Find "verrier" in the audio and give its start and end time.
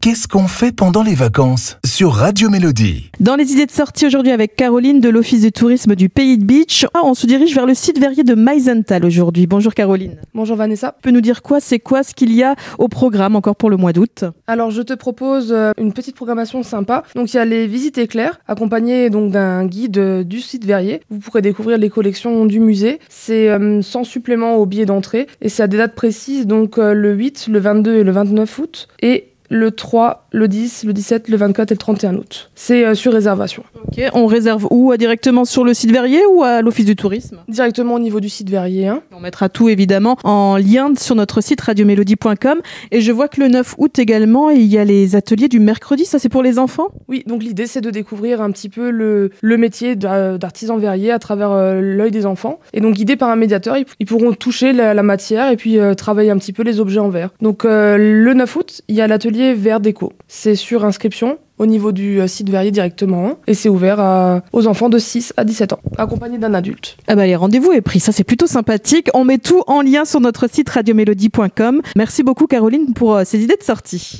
7.98-8.22, 20.64-21.00, 35.90-36.22, 38.50-38.88, 50.76-51.10, 62.50-62.70